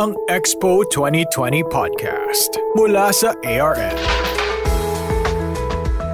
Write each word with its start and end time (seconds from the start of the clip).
ang 0.00 0.16
Expo 0.32 0.88
2020 0.88 1.68
Podcast 1.68 2.56
mula 2.72 3.12
sa 3.12 3.36
ARN. 3.44 3.92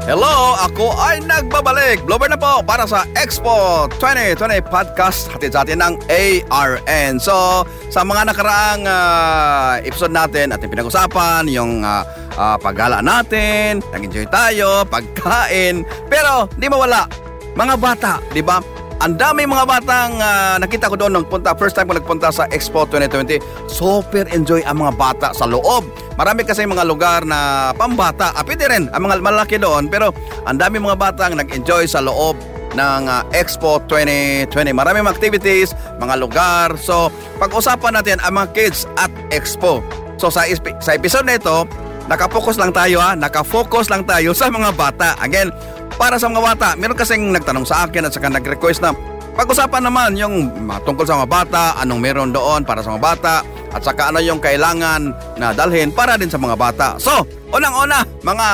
Hello, 0.03 0.59
ako 0.59 0.99
ay 0.99 1.23
nagbabalik. 1.23 2.03
Blower 2.03 2.27
na 2.27 2.35
po 2.35 2.59
para 2.67 2.91
sa 2.91 3.07
Expo 3.15 3.87
2020 4.03 4.67
Podcast 4.67 5.31
hatid 5.31 5.55
sa 5.55 5.63
atin 5.63 5.79
ng 5.79 5.95
ARN. 6.11 7.23
So, 7.23 7.63
sa 7.95 8.03
mga 8.03 8.35
nakaraang 8.35 8.83
uh, 8.83 9.79
episode 9.87 10.11
natin, 10.11 10.51
ating 10.51 10.75
pinag-usapan, 10.75 11.47
yung 11.47 11.87
uh, 11.87 12.03
uh, 12.35 12.59
paggala 12.59 12.99
natin, 12.99 13.79
nag-enjoy 13.95 14.27
tayo, 14.27 14.83
pagkain, 14.91 15.87
pero 16.11 16.51
di 16.59 16.67
mawala, 16.67 17.07
mga 17.55 17.75
bata, 17.79 18.13
di 18.35 18.43
ba? 18.43 18.78
Ang 18.99 19.15
dami 19.15 19.47
mga 19.47 19.63
batang 19.63 20.19
uh, 20.19 20.59
nakita 20.59 20.91
ko 20.91 20.99
doon 20.99 21.15
nung 21.15 21.27
punta, 21.31 21.55
first 21.55 21.79
time 21.79 21.87
ko 21.87 21.95
nagpunta 21.95 22.35
sa 22.35 22.51
Expo 22.51 22.83
2020. 22.83 23.39
Super 23.71 24.27
enjoy 24.35 24.59
ang 24.67 24.83
mga 24.83 24.99
bata 24.99 25.29
sa 25.31 25.47
loob. 25.47 25.87
Marami 26.19 26.43
kasi 26.43 26.67
mga 26.67 26.83
lugar 26.83 27.23
na 27.23 27.71
pambata. 27.79 28.35
Ah, 28.35 28.43
pwede 28.43 28.67
rin 28.67 28.91
ang 28.91 29.07
mga 29.07 29.23
malaki 29.23 29.55
doon. 29.55 29.87
Pero 29.87 30.11
ang 30.51 30.59
dami 30.59 30.83
mga 30.83 30.99
batang 30.99 31.39
nag-enjoy 31.39 31.87
sa 31.87 32.03
loob 32.03 32.35
ng 32.75 33.03
uh, 33.07 33.23
Expo 33.31 33.79
2020. 33.87 34.51
Maraming 34.75 35.07
mga 35.07 35.15
activities, 35.15 35.79
mga 36.03 36.19
lugar. 36.19 36.75
So, 36.75 37.15
pag-usapan 37.39 38.03
natin 38.03 38.19
ang 38.27 38.35
mga 38.35 38.51
kids 38.51 38.91
at 38.99 39.15
Expo. 39.31 39.79
So, 40.19 40.27
sa, 40.27 40.43
sa 40.83 40.91
episode 40.99 41.23
na 41.23 41.39
ito, 41.39 41.71
nakafocus 42.11 42.59
lang 42.59 42.75
tayo 42.75 42.99
ha. 42.99 43.15
Nakafocus 43.15 43.95
lang 43.95 44.03
tayo 44.03 44.35
sa 44.35 44.51
mga 44.51 44.75
bata. 44.75 45.15
Again, 45.23 45.55
para 45.99 46.17
sa 46.17 46.31
mga 46.31 46.43
bata. 46.55 46.69
Meron 46.79 46.97
kasing 46.97 47.35
nagtanong 47.35 47.67
sa 47.67 47.85
akin 47.85 48.07
at 48.07 48.15
saka 48.15 48.31
nag-request 48.31 48.81
na 48.81 48.95
pag-usapan 49.39 49.87
naman 49.87 50.19
yung 50.19 50.51
tungkol 50.83 51.07
sa 51.07 51.19
mga 51.19 51.31
bata, 51.31 51.63
anong 51.79 52.01
meron 52.03 52.31
doon 52.35 52.67
para 52.67 52.83
sa 52.83 52.95
mga 52.95 53.03
bata, 53.03 53.35
at 53.71 53.83
saka 53.87 54.11
ano 54.11 54.19
yung 54.19 54.43
kailangan 54.43 55.15
na 55.39 55.55
dalhin 55.55 55.95
para 55.95 56.19
din 56.19 56.31
sa 56.31 56.43
mga 56.43 56.59
bata. 56.59 56.99
So, 56.99 57.23
unang-una, 57.55 58.03
mga 58.27 58.47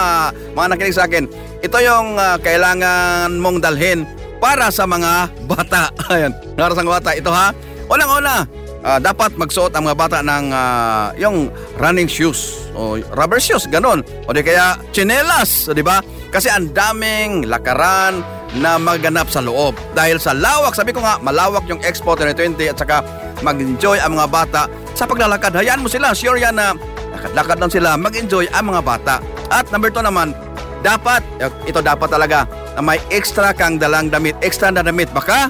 mga 0.53 0.67
nakinig 0.73 0.97
sa 0.97 1.09
akin, 1.09 1.25
ito 1.65 1.77
yung 1.81 2.21
uh, 2.21 2.37
kailangan 2.37 3.33
mong 3.41 3.65
dalhin 3.65 4.05
para 4.45 4.69
sa 4.69 4.85
mga 4.85 5.33
bata. 5.53 5.89
Ayan, 6.13 6.37
para 6.53 6.77
sa 6.77 6.85
mga 6.85 6.97
bata. 7.01 7.11
Ito 7.17 7.31
ha, 7.33 7.49
unang-una, 7.89 8.45
uh, 8.85 8.99
dapat 9.01 9.41
magsuot 9.41 9.73
ang 9.73 9.89
mga 9.89 9.97
bata 9.97 10.19
ng 10.21 10.47
uh, 10.53 11.07
yung 11.17 11.49
running 11.81 12.13
shoes 12.13 12.69
o 12.77 13.01
rubber 13.17 13.41
shoes, 13.41 13.65
ganun. 13.73 14.05
O 14.29 14.37
di 14.37 14.45
kaya 14.45 14.77
chinelas, 14.93 15.73
di 15.73 15.81
ba? 15.81 16.05
Kasi 16.35 16.51
ang 16.51 16.75
daming 16.75 17.47
lakaran 17.47 18.27
na 18.59 18.75
maganap 18.75 19.31
sa 19.31 19.39
loob. 19.39 19.79
Dahil 19.95 20.19
sa 20.19 20.35
lawak, 20.35 20.75
sabi 20.75 20.91
ko 20.91 20.99
nga, 20.99 21.23
malawak 21.23 21.63
yung 21.71 21.79
Expo 21.87 22.19
2020 22.19 22.75
at 22.75 22.79
saka 22.79 23.07
mag-enjoy 23.47 24.03
ang 24.03 24.19
mga 24.19 24.27
bata 24.27 24.63
sa 24.99 25.07
paglalakad. 25.07 25.55
Hayaan 25.55 25.79
mo 25.79 25.87
sila, 25.87 26.11
sure 26.11 26.43
yan 26.43 26.59
na 26.59 26.75
lakad-lakad 27.15 27.59
lang 27.63 27.71
sila, 27.71 27.95
mag-enjoy 27.95 28.51
ang 28.51 28.75
mga 28.75 28.83
bata. 28.83 29.23
At 29.47 29.71
number 29.71 29.95
2 29.95 30.11
naman, 30.11 30.35
dapat, 30.83 31.23
ito 31.71 31.79
dapat 31.79 32.11
talaga, 32.11 32.51
na 32.75 32.83
may 32.83 32.99
extra 33.15 33.55
kang 33.55 33.79
dalang 33.79 34.11
damit, 34.11 34.35
extra 34.43 34.75
na 34.75 34.83
damit, 34.83 35.07
baka 35.15 35.47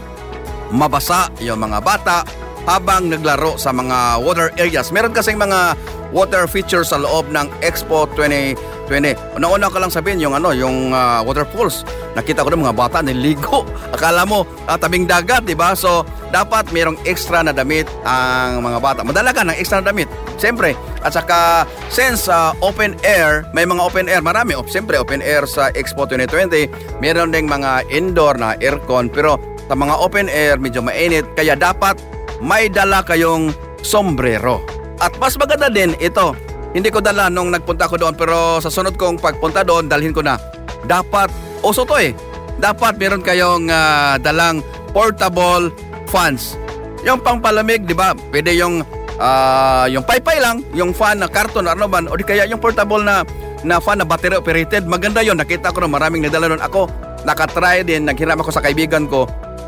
mabasa 0.68 1.32
yung 1.40 1.64
mga 1.64 1.80
bata 1.80 2.28
habang 2.68 3.08
naglaro 3.08 3.56
sa 3.56 3.72
mga 3.72 4.20
water 4.20 4.48
areas. 4.60 4.92
Meron 4.92 5.16
kasing 5.16 5.40
mga 5.40 5.76
water 6.12 6.44
features 6.48 6.92
sa 6.92 7.00
loob 7.00 7.28
ng 7.32 7.48
Expo 7.60 8.08
2020. 8.16 8.73
Una-una 9.34 9.72
ko 9.72 9.80
lang 9.80 9.92
sabihin 9.92 10.20
yung 10.20 10.34
ano, 10.36 10.52
yung 10.52 10.92
uh, 10.92 11.24
waterfalls. 11.24 11.82
Nakita 12.14 12.44
ko 12.44 12.52
ng 12.52 12.62
mga 12.64 12.76
bata 12.76 12.98
niligo. 13.00 13.64
Akala 13.94 14.28
mo 14.28 14.44
uh, 14.68 14.76
tabing 14.76 15.08
dagat, 15.08 15.48
'di 15.48 15.56
ba? 15.56 15.72
So 15.72 16.04
dapat 16.34 16.70
mayroong 16.74 16.98
extra 17.06 17.46
na 17.46 17.54
damit 17.54 17.86
ang 18.02 18.60
mga 18.62 18.78
bata. 18.82 19.00
Madala 19.06 19.30
ng 19.30 19.54
extra 19.54 19.78
na 19.78 19.94
damit. 19.94 20.10
Siyempre, 20.34 20.74
at 21.06 21.14
saka 21.14 21.62
since 21.94 22.26
uh, 22.26 22.50
open 22.58 22.98
air, 23.06 23.46
may 23.54 23.62
mga 23.62 23.78
open 23.84 24.10
air, 24.10 24.18
marami. 24.18 24.58
Oh, 24.58 24.66
siyempre, 24.66 24.98
open 24.98 25.22
air 25.22 25.46
sa 25.46 25.70
Expo 25.76 26.10
2020. 26.10 26.98
Meron 26.98 27.30
ding 27.30 27.46
mga 27.46 27.86
indoor 27.92 28.34
na 28.34 28.58
aircon. 28.58 29.06
Pero 29.12 29.38
sa 29.70 29.78
mga 29.78 29.94
open 30.00 30.26
air, 30.26 30.58
medyo 30.58 30.82
mainit. 30.82 31.22
Kaya 31.38 31.54
dapat 31.54 32.02
may 32.42 32.66
dala 32.66 33.06
kayong 33.06 33.54
sombrero. 33.84 34.58
At 34.98 35.14
mas 35.18 35.38
maganda 35.38 35.70
din 35.70 35.94
ito, 36.02 36.34
hindi 36.74 36.90
ko 36.90 36.98
dala 36.98 37.30
nung 37.30 37.54
nagpunta 37.54 37.86
ko 37.86 37.94
doon 37.94 38.18
pero 38.18 38.58
sa 38.58 38.68
sunod 38.68 38.98
kong 38.98 39.22
pagpunta 39.22 39.62
doon, 39.62 39.86
dalhin 39.86 40.12
ko 40.12 40.20
na. 40.20 40.36
Dapat, 40.84 41.30
uso 41.62 41.86
to 41.86 41.96
eh, 41.96 42.12
dapat 42.58 42.98
meron 42.98 43.22
kayong 43.22 43.70
uh, 43.70 44.18
dalang 44.18 44.60
portable 44.90 45.70
fans. 46.10 46.58
Yung 47.06 47.22
pangpalamig, 47.22 47.86
di 47.86 47.94
ba? 47.94 48.12
Pwede 48.34 48.52
yung 48.58 48.82
uh, 49.16 49.86
yung 49.86 50.02
paypay 50.02 50.42
lang, 50.42 50.66
yung 50.74 50.90
fan 50.90 51.22
na 51.22 51.30
karton 51.30 51.70
ano 51.70 51.86
man, 51.86 52.10
o 52.10 52.18
di 52.18 52.26
kaya 52.26 52.44
yung 52.44 52.60
portable 52.60 53.00
na 53.00 53.22
na 53.64 53.80
fan 53.80 54.02
na 54.02 54.04
battery 54.04 54.36
operated. 54.36 54.84
Maganda 54.84 55.24
yon 55.24 55.40
Nakita 55.40 55.72
ko 55.72 55.80
na 55.80 55.88
maraming 55.88 56.26
nadala 56.26 56.52
noon. 56.52 56.60
Ako, 56.60 56.90
nakatry 57.24 57.80
din, 57.86 58.04
naghiram 58.04 58.36
ako 58.36 58.52
sa 58.52 58.60
kaibigan 58.60 59.08
ko 59.08 59.24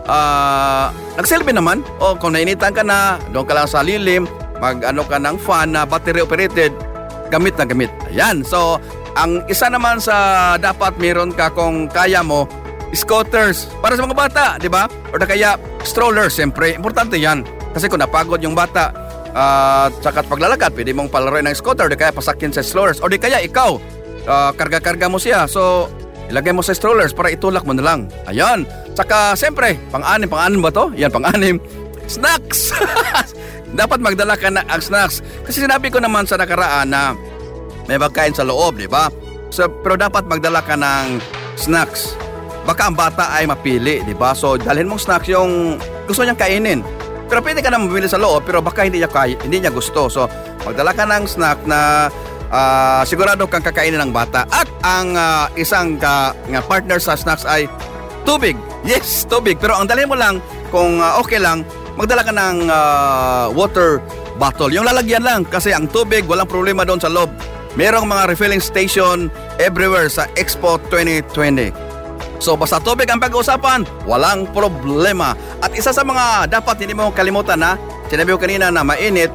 uh, 0.08 0.88
nagselfie 1.18 1.54
naman. 1.54 1.82
O 1.98 2.16
kung 2.16 2.34
nainitan 2.34 2.72
ka 2.72 2.82
na, 2.86 3.20
doon 3.30 3.46
ka 3.46 3.54
lang 3.54 3.68
sa 3.68 3.82
lilim, 3.82 4.24
mag 4.62 4.80
ano 4.82 5.02
ka 5.04 5.20
ng 5.20 5.36
fan 5.42 5.74
na 5.74 5.84
battery 5.84 6.22
operated, 6.22 6.72
gamit 7.28 7.54
na 7.58 7.66
gamit. 7.66 7.92
Ayan. 8.10 8.46
So, 8.46 8.80
ang 9.16 9.44
isa 9.48 9.72
naman 9.72 9.98
sa 9.98 10.54
dapat 10.60 11.00
meron 11.00 11.32
ka 11.32 11.48
kung 11.52 11.88
kaya 11.88 12.20
mo, 12.20 12.44
scooters 12.94 13.66
para 13.82 13.98
sa 13.98 14.04
mga 14.06 14.16
bata, 14.16 14.44
di 14.60 14.70
ba? 14.70 14.86
O 15.10 15.18
na 15.18 15.26
kaya 15.26 15.60
strollers, 15.82 16.36
siyempre. 16.36 16.72
Importante 16.76 17.18
yan. 17.18 17.42
Kasi 17.74 17.90
kung 17.92 18.00
napagod 18.00 18.40
yung 18.40 18.56
bata, 18.56 18.92
uh, 19.36 19.92
tsaka 20.00 20.24
paglalakad, 20.24 20.72
pwede 20.72 20.96
mong 20.96 21.12
palaroin 21.12 21.44
ng 21.44 21.56
scooter, 21.56 21.92
di 21.92 21.98
kaya 21.98 22.14
pasakin 22.14 22.54
sa 22.54 22.64
strollers. 22.64 23.02
O 23.04 23.10
di 23.10 23.20
kaya 23.20 23.42
ikaw, 23.44 23.76
uh, 24.24 24.50
karga-karga 24.56 25.12
mo 25.12 25.20
siya. 25.20 25.44
So, 25.44 25.92
ilagay 26.32 26.56
mo 26.56 26.64
sa 26.64 26.72
strollers 26.72 27.12
para 27.12 27.28
itulak 27.28 27.62
mo 27.68 27.76
na 27.76 27.84
lang. 27.84 28.00
Ayan. 28.30 28.64
Tsaka, 28.96 29.36
siyempre, 29.36 29.76
pang-anim, 29.92 30.28
pang-anim 30.28 30.60
ba 30.64 30.70
to? 30.72 30.88
Yan, 30.96 31.12
pang-anim. 31.12 31.60
Snacks! 32.06 32.72
Dapat 33.80 33.98
magdala 33.98 34.38
ka 34.38 34.48
na 34.48 34.62
ang 34.70 34.80
snacks. 34.80 35.20
Kasi 35.42 35.66
sinabi 35.66 35.90
ko 35.90 35.98
naman 35.98 36.24
sa 36.24 36.38
nakaraan 36.38 36.88
na 36.88 37.12
may 37.90 37.98
pagkain 37.98 38.32
sa 38.32 38.46
loob, 38.46 38.78
di 38.78 38.86
ba? 38.86 39.10
So, 39.50 39.66
pero 39.82 39.94
dapat 39.94 40.26
magdala 40.26 40.62
ka 40.62 40.74
ng 40.74 41.22
snacks. 41.58 42.14
Baka 42.66 42.90
ang 42.90 42.96
bata 42.98 43.30
ay 43.30 43.46
mapili, 43.46 44.02
di 44.02 44.14
ba? 44.14 44.34
So, 44.34 44.58
dalhin 44.58 44.90
mong 44.90 45.02
snacks 45.06 45.30
yung 45.30 45.78
gusto 46.06 46.22
niyang 46.22 46.38
kainin. 46.38 46.80
Pero 47.26 47.42
pwede 47.42 47.62
ka 47.62 47.70
na 47.70 47.78
mamili 47.78 48.06
sa 48.06 48.18
loob, 48.18 48.46
pero 48.46 48.62
baka 48.62 48.86
hindi 48.86 49.02
niya, 49.02 49.10
kaya, 49.10 49.38
hindi 49.42 49.62
niya 49.62 49.74
gusto. 49.74 50.06
So, 50.06 50.30
magdala 50.62 50.94
ka 50.94 51.06
ng 51.06 51.24
snack 51.26 51.58
na 51.66 52.10
uh, 52.50 53.02
sigurado 53.06 53.46
kang 53.50 53.62
kakainin 53.62 54.02
ng 54.02 54.12
bata. 54.14 54.46
At 54.50 54.70
ang 54.82 55.14
uh, 55.14 55.50
isang 55.58 55.98
uh, 56.02 56.34
partner 56.66 56.98
sa 57.02 57.18
snacks 57.18 57.46
ay 57.46 57.70
tubig. 58.26 58.54
Yes, 58.86 59.26
tubig. 59.26 59.58
Pero 59.58 59.78
ang 59.78 59.86
dalhin 59.90 60.10
mo 60.10 60.18
lang, 60.18 60.42
kung 60.70 60.98
uh, 60.98 61.18
okay 61.22 61.38
lang, 61.38 61.66
magdala 61.96 62.22
ka 62.22 62.32
ng 62.32 62.68
uh, 62.68 63.46
water 63.56 63.98
bottle. 64.36 64.68
Yung 64.70 64.84
lalagyan 64.84 65.24
lang 65.24 65.48
kasi 65.48 65.72
ang 65.72 65.88
tubig, 65.88 66.28
walang 66.28 66.46
problema 66.48 66.84
doon 66.84 67.00
sa 67.00 67.08
loob. 67.08 67.32
Merong 67.76 68.08
mga 68.08 68.32
refilling 68.32 68.60
station 68.60 69.28
everywhere 69.60 70.08
sa 70.08 70.28
Expo 70.36 70.80
2020. 70.88 71.72
So 72.40 72.56
basta 72.56 72.80
tubig 72.80 73.08
ang 73.08 73.20
pag-uusapan, 73.20 73.84
walang 74.04 74.48
problema. 74.52 75.32
At 75.64 75.72
isa 75.72 75.92
sa 75.92 76.04
mga 76.04 76.52
dapat 76.52 76.84
hindi 76.84 76.92
mo 76.92 77.12
kalimutan 77.12 77.60
na, 77.60 77.80
sinabi 78.12 78.36
ko 78.36 78.38
kanina 78.40 78.68
na 78.68 78.84
mainit, 78.84 79.32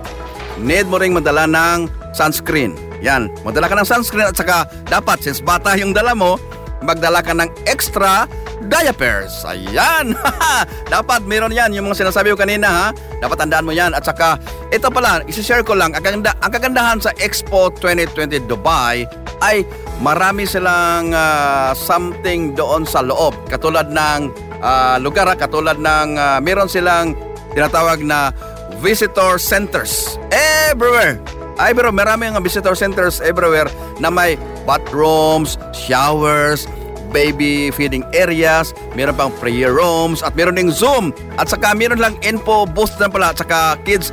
need 0.62 0.86
mo 0.86 1.02
ring 1.02 1.14
madala 1.14 1.50
ng 1.50 1.90
sunscreen. 2.14 2.78
Yan, 3.02 3.34
magdala 3.42 3.66
ka 3.66 3.78
ng 3.78 3.90
sunscreen 3.90 4.30
at 4.30 4.38
saka 4.38 4.70
dapat 4.86 5.26
since 5.26 5.42
bata 5.42 5.74
yung 5.74 5.94
dala 5.94 6.14
mo, 6.14 6.38
magdala 6.86 7.26
ka 7.26 7.34
ng 7.34 7.50
extra 7.66 8.30
diapers. 8.72 9.44
Ayan. 9.44 10.16
Dapat 10.96 11.28
meron 11.28 11.52
yan 11.52 11.76
yung 11.76 11.92
mga 11.92 12.08
sinasabi 12.08 12.32
ko 12.32 12.40
kanina 12.40 12.68
ha. 12.72 12.88
Dapat 13.20 13.38
tandaan 13.44 13.68
mo 13.68 13.76
yan. 13.76 13.92
At 13.92 14.08
saka, 14.08 14.40
ito 14.72 14.88
pala, 14.88 15.20
isi-share 15.28 15.68
ko 15.68 15.76
lang, 15.76 15.92
ang, 15.92 16.00
kaganda, 16.00 16.32
ang 16.40 16.52
kagandahan 16.56 17.00
sa 17.04 17.12
Expo 17.20 17.68
2020 17.76 18.48
Dubai 18.48 19.04
ay 19.44 19.68
marami 20.00 20.48
silang 20.48 21.12
uh, 21.12 21.76
something 21.76 22.56
doon 22.56 22.88
sa 22.88 23.04
loob. 23.04 23.36
Katulad 23.52 23.92
ng 23.92 24.32
uh, 24.64 24.96
lugar, 25.04 25.28
katulad 25.36 25.76
ng 25.76 26.16
uh, 26.16 26.40
meron 26.40 26.72
silang 26.72 27.14
tinatawag 27.52 28.00
na 28.00 28.32
visitor 28.80 29.36
centers 29.36 30.16
everywhere. 30.32 31.20
Ay, 31.62 31.78
pero 31.78 31.94
marami 31.94 32.26
ang 32.26 32.42
visitor 32.42 32.74
centers 32.74 33.22
everywhere 33.22 33.70
na 34.02 34.10
may 34.10 34.34
bathrooms, 34.66 35.60
showers, 35.76 36.66
baby 37.12 37.70
feeding 37.76 38.04
areas, 38.16 38.74
meron 38.96 39.16
pang 39.16 39.32
prayer 39.38 39.76
rooms, 39.76 40.24
at 40.24 40.34
meron 40.34 40.58
ding 40.58 40.72
Zoom. 40.72 41.12
At 41.38 41.52
saka 41.52 41.76
meron 41.76 42.00
lang 42.00 42.16
info 42.24 42.66
booth 42.66 42.96
na 42.98 43.12
pala, 43.12 43.36
at 43.36 43.40
saka 43.40 43.78
kids 43.84 44.10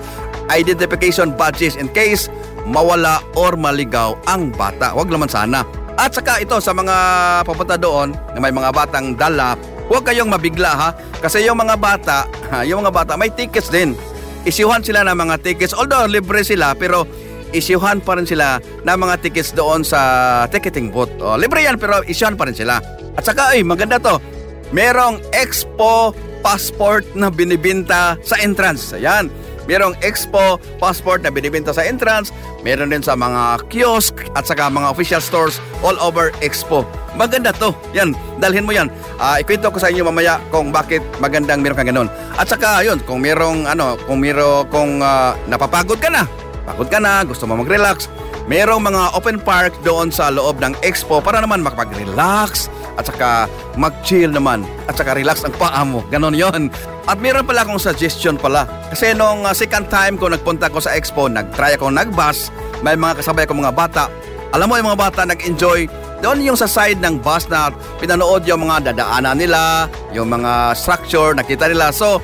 identification 0.50 1.32
badges 1.36 1.76
in 1.76 1.88
case 1.92 2.28
mawala 2.68 3.24
or 3.36 3.56
maligaw 3.56 4.16
ang 4.28 4.52
bata. 4.52 4.92
Huwag 4.92 5.08
naman 5.08 5.32
sana. 5.32 5.64
At 5.98 6.14
saka 6.14 6.38
ito 6.38 6.54
sa 6.62 6.70
mga 6.70 6.96
papunta 7.42 7.74
doon 7.74 8.14
na 8.14 8.38
may 8.38 8.54
mga 8.54 8.70
batang 8.70 9.18
dala, 9.18 9.58
huwag 9.90 10.06
kayong 10.06 10.30
mabigla 10.30 10.70
ha. 10.70 10.88
Kasi 11.18 11.42
yung 11.42 11.58
mga 11.58 11.74
bata, 11.74 12.28
yung 12.68 12.84
mga 12.84 12.92
bata 12.94 13.12
may 13.18 13.32
tickets 13.32 13.72
din. 13.72 13.96
isyuhan 14.46 14.80
sila 14.80 15.02
ng 15.04 15.18
mga 15.18 15.42
tickets. 15.42 15.74
Although 15.74 16.06
libre 16.06 16.40
sila, 16.46 16.72
pero 16.72 17.04
isyuhan 17.52 18.02
pa 18.02 18.16
rin 18.16 18.26
sila 18.28 18.60
ng 18.60 18.98
mga 18.98 19.14
tickets 19.24 19.52
doon 19.54 19.84
sa 19.86 20.00
ticketing 20.48 20.92
booth. 20.92 21.12
O, 21.20 21.36
libre 21.38 21.64
yan, 21.64 21.80
pero 21.80 22.00
isyuhan 22.04 22.36
pa 22.36 22.48
rin 22.48 22.56
sila. 22.56 22.80
At 23.18 23.24
saka, 23.26 23.56
ay, 23.56 23.64
maganda 23.66 23.98
to. 23.98 24.20
Merong 24.70 25.24
Expo 25.32 26.12
passport 26.44 27.04
na 27.16 27.32
binibinta 27.32 28.20
sa 28.20 28.36
entrance. 28.38 28.92
Ayan. 28.94 29.32
Merong 29.68 29.92
Expo 30.00 30.56
passport 30.80 31.20
na 31.20 31.28
binibenta 31.28 31.76
sa 31.76 31.84
entrance. 31.84 32.32
Meron 32.64 32.88
din 32.88 33.04
sa 33.04 33.12
mga 33.12 33.68
kiosk 33.68 34.16
at 34.32 34.48
saka 34.48 34.72
mga 34.72 34.88
official 34.88 35.20
stores 35.20 35.60
all 35.84 35.96
over 36.00 36.32
Expo. 36.40 36.88
Maganda 37.20 37.52
to. 37.52 37.76
Yan, 37.92 38.16
dalhin 38.40 38.64
mo 38.64 38.72
yan. 38.72 38.88
Uh, 39.20 39.36
ikwento 39.36 39.68
ko 39.68 39.76
sa 39.76 39.92
inyo 39.92 40.08
mamaya 40.08 40.40
kung 40.48 40.72
bakit 40.72 41.04
magandang 41.20 41.60
meron 41.60 41.76
kang 41.76 41.90
ganun. 41.92 42.08
At 42.40 42.48
saka 42.48 42.80
yun, 42.80 42.96
kung 43.04 43.20
merong 43.20 43.68
ano, 43.68 44.00
kung 44.08 44.24
mero 44.24 44.64
kung 44.72 45.04
uh, 45.04 45.36
napapagod 45.44 46.00
ka 46.00 46.08
na, 46.08 46.24
pagod 46.68 46.92
ka 46.92 47.00
na, 47.00 47.24
gusto 47.24 47.48
mo 47.48 47.56
mag-relax, 47.56 48.12
merong 48.44 48.84
mga 48.84 49.16
open 49.16 49.40
park 49.40 49.72
doon 49.80 50.12
sa 50.12 50.28
loob 50.28 50.60
ng 50.60 50.76
expo 50.84 51.24
para 51.24 51.40
naman 51.40 51.64
makapag-relax 51.64 52.68
at 53.00 53.08
saka 53.08 53.48
mag-chill 53.80 54.28
naman 54.28 54.68
at 54.84 55.00
saka 55.00 55.16
relax 55.16 55.40
ang 55.48 55.56
paa 55.56 55.80
mo. 55.88 56.04
Ganon 56.12 56.36
yon. 56.36 56.68
At 57.08 57.16
meron 57.24 57.48
pala 57.48 57.64
akong 57.64 57.80
suggestion 57.80 58.36
pala. 58.36 58.68
Kasi 58.92 59.16
nung 59.16 59.48
uh, 59.48 59.56
second 59.56 59.88
time 59.88 60.20
ko 60.20 60.28
nagpunta 60.28 60.68
ko 60.68 60.76
sa 60.76 60.92
expo, 60.92 61.24
nag-try 61.24 61.80
ako 61.80 61.88
nag-bus, 61.88 62.52
may 62.84 62.92
mga 62.92 63.24
kasabay 63.24 63.48
ko 63.48 63.56
mga 63.56 63.72
bata. 63.72 64.12
Alam 64.52 64.68
mo 64.68 64.74
yung 64.76 64.92
mga 64.92 65.00
bata 65.08 65.20
nag-enjoy 65.24 65.88
doon 66.18 66.42
yung 66.42 66.58
sa 66.58 66.66
side 66.66 66.98
ng 66.98 67.22
bus 67.22 67.46
na 67.46 67.70
pinanood 68.02 68.42
yung 68.42 68.66
mga 68.66 68.90
dadaanan 68.90 69.38
nila, 69.38 69.86
yung 70.10 70.26
mga 70.26 70.74
structure, 70.74 71.30
nakita 71.30 71.70
nila. 71.70 71.94
So, 71.94 72.18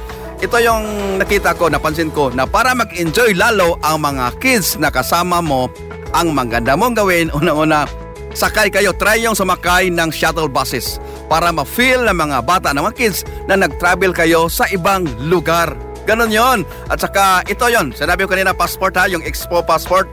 ito 0.45 0.61
yung 0.61 1.17
nakita 1.17 1.57
ko, 1.57 1.73
napansin 1.73 2.13
ko 2.13 2.29
na 2.29 2.45
para 2.45 2.77
mag-enjoy 2.77 3.33
lalo 3.33 3.81
ang 3.81 4.05
mga 4.05 4.37
kids 4.45 4.77
na 4.77 4.93
kasama 4.93 5.41
mo, 5.41 5.73
ang 6.13 6.37
maganda 6.37 6.77
mong 6.77 7.01
gawin, 7.01 7.33
una-una, 7.33 7.89
sakay 8.37 8.69
kayo, 8.69 8.93
try 8.93 9.25
yung 9.25 9.33
sumakay 9.33 9.89
ng 9.89 10.13
shuttle 10.13 10.53
buses 10.53 11.01
para 11.33 11.49
ma-feel 11.49 12.05
ng 12.05 12.13
mga 12.13 12.39
bata, 12.45 12.77
ng 12.77 12.85
mga 12.85 12.97
kids 13.01 13.25
na 13.49 13.57
nag-travel 13.57 14.13
kayo 14.13 14.53
sa 14.53 14.69
ibang 14.69 15.09
lugar. 15.25 15.73
Ganon 16.05 16.29
yon. 16.29 16.69
At 16.93 17.01
saka 17.01 17.41
ito 17.49 17.65
yon. 17.65 17.97
Sinabi 17.97 18.29
ko 18.29 18.37
kanina 18.37 18.53
passport 18.53 18.93
ha, 19.01 19.09
yung 19.09 19.25
Expo 19.25 19.65
passport. 19.65 20.05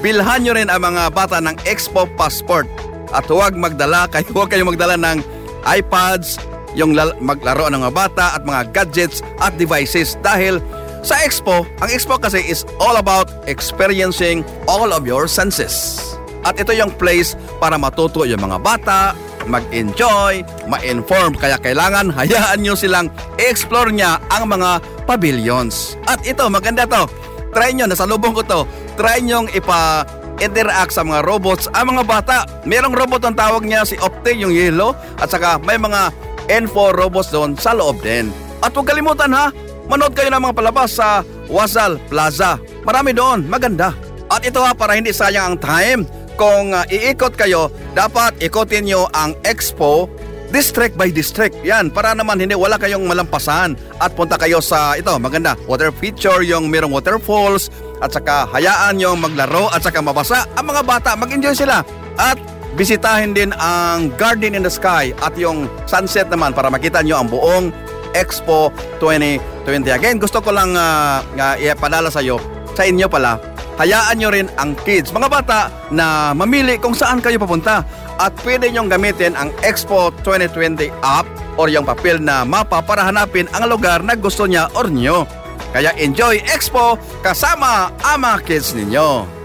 Bilhan 0.00 0.48
nyo 0.48 0.56
rin 0.56 0.72
ang 0.72 0.80
mga 0.80 1.12
bata 1.12 1.36
ng 1.44 1.60
Expo 1.68 2.08
passport 2.16 2.64
at 3.12 3.28
huwag 3.28 3.52
magdala 3.52 4.08
kayo, 4.08 4.24
huwag 4.36 4.48
kayong 4.48 4.72
magdala 4.72 4.96
ng 4.96 5.20
iPads, 5.68 6.40
yung 6.76 6.92
maglaro 7.18 7.72
ng 7.72 7.80
mga 7.80 7.94
bata 7.96 8.26
at 8.36 8.44
mga 8.44 8.70
gadgets 8.70 9.24
at 9.40 9.56
devices 9.56 10.14
dahil 10.20 10.60
sa 11.00 11.16
Expo, 11.24 11.64
ang 11.80 11.90
Expo 11.90 12.20
kasi 12.20 12.44
is 12.44 12.68
all 12.78 13.00
about 13.00 13.32
experiencing 13.48 14.44
all 14.68 14.92
of 14.92 15.08
your 15.08 15.24
senses. 15.24 15.98
At 16.46 16.60
ito 16.62 16.70
yung 16.76 16.94
place 16.94 17.34
para 17.58 17.74
matuto 17.74 18.22
yung 18.22 18.42
mga 18.42 18.58
bata, 18.62 19.14
mag-enjoy, 19.46 20.42
ma-inform. 20.66 21.38
Kaya 21.38 21.58
kailangan 21.58 22.10
hayaan 22.10 22.62
nyo 22.62 22.74
silang 22.74 23.10
explore 23.38 23.90
niya 23.90 24.18
ang 24.30 24.50
mga 24.50 24.82
pavilions. 25.06 25.94
At 26.10 26.22
ito, 26.26 26.46
maganda 26.50 26.86
to. 26.86 27.06
Try 27.54 27.72
nyo, 27.72 27.86
nasa 27.86 28.04
lubong 28.04 28.34
ko 28.34 28.42
to. 28.42 28.60
Try 28.98 29.22
nyo 29.22 29.46
ipa 29.54 30.04
interact 30.36 30.92
sa 30.92 31.00
mga 31.00 31.24
robots 31.24 31.64
ang 31.72 31.96
mga 31.96 32.04
bata. 32.04 32.36
Merong 32.68 32.92
robot 32.92 33.24
ang 33.24 33.36
tawag 33.38 33.64
niya 33.64 33.88
si 33.88 33.96
Opte, 33.96 34.36
yung 34.36 34.52
yellow, 34.52 34.92
at 35.16 35.32
saka 35.32 35.56
may 35.64 35.80
mga 35.80 36.12
N4 36.48 36.96
robots 36.96 37.30
doon 37.30 37.54
sa 37.58 37.74
loob 37.76 38.00
din. 38.02 38.30
At 38.64 38.72
huwag 38.72 38.88
kalimutan 38.88 39.34
ha, 39.36 39.52
manood 39.86 40.16
kayo 40.16 40.32
ng 40.32 40.42
mga 40.42 40.56
palabas 40.56 40.96
sa 40.96 41.22
Wazal 41.46 42.00
Plaza. 42.10 42.58
Marami 42.82 43.14
doon, 43.14 43.46
maganda. 43.46 43.94
At 44.26 44.42
ito 44.42 44.58
ha, 44.62 44.74
para 44.74 44.98
hindi 44.98 45.14
sayang 45.14 45.54
ang 45.54 45.58
time, 45.58 46.00
kung 46.36 46.74
uh, 46.74 46.84
iikot 46.90 47.38
kayo, 47.38 47.72
dapat 47.96 48.36
ikotin 48.42 48.84
nyo 48.84 49.08
ang 49.16 49.32
expo 49.46 50.10
district 50.50 50.94
by 50.94 51.10
district. 51.10 51.56
Yan, 51.66 51.90
para 51.90 52.14
naman 52.14 52.38
hindi 52.38 52.54
wala 52.54 52.78
kayong 52.78 53.06
malampasan 53.06 53.74
at 53.98 54.14
punta 54.14 54.38
kayo 54.38 54.62
sa 54.62 54.94
ito, 54.94 55.10
maganda, 55.18 55.58
water 55.66 55.90
feature, 55.90 56.42
yung 56.46 56.70
merong 56.70 56.94
waterfalls, 56.94 57.70
at 57.98 58.12
saka 58.12 58.44
hayaan 58.52 59.00
nyo 59.00 59.16
maglaro 59.16 59.72
at 59.72 59.80
saka 59.80 60.04
mabasa 60.04 60.44
ang 60.54 60.68
mga 60.68 60.82
bata, 60.84 61.10
mag-enjoy 61.16 61.56
sila. 61.56 61.82
At 62.16 62.36
bisitahin 62.76 63.32
din 63.32 63.50
ang 63.56 64.12
Garden 64.20 64.52
in 64.52 64.62
the 64.62 64.70
Sky 64.70 65.16
at 65.24 65.32
yung 65.40 65.66
sunset 65.88 66.28
naman 66.28 66.52
para 66.52 66.68
makita 66.68 67.00
nyo 67.00 67.16
ang 67.18 67.28
buong 67.32 67.72
Expo 68.12 68.72
2020. 69.00 69.88
Again, 69.92 70.16
gusto 70.20 70.44
ko 70.44 70.52
lang 70.52 70.76
uh, 70.76 71.24
uh, 71.24 71.56
ipadala 71.56 72.12
sa 72.12 72.20
iyo, 72.20 72.36
sa 72.76 72.84
inyo 72.84 73.08
pala, 73.08 73.40
hayaan 73.80 74.16
nyo 74.20 74.28
rin 74.32 74.48
ang 74.60 74.76
kids, 74.84 75.12
mga 75.12 75.28
bata 75.28 75.60
na 75.92 76.36
mamili 76.36 76.76
kung 76.76 76.96
saan 76.96 77.20
kayo 77.20 77.40
papunta 77.40 77.84
at 78.16 78.32
pwede 78.44 78.72
nyong 78.72 78.88
gamitin 78.88 79.36
ang 79.36 79.52
Expo 79.60 80.12
2020 80.24 80.88
app 81.04 81.28
or 81.60 81.68
yung 81.68 81.84
papel 81.84 82.20
na 82.20 82.44
mapa 82.44 82.80
para 82.84 83.04
hanapin 83.04 83.48
ang 83.52 83.68
lugar 83.68 84.00
na 84.00 84.16
gusto 84.16 84.44
niya 84.44 84.68
or 84.76 84.88
nyo. 84.88 85.28
Kaya 85.76 85.92
enjoy 86.00 86.40
Expo 86.48 86.96
kasama 87.20 87.92
ang 88.00 88.24
mga 88.24 88.38
kids 88.48 88.72
ninyo. 88.72 89.35